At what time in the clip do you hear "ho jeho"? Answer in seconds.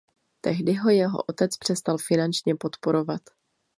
0.75-1.23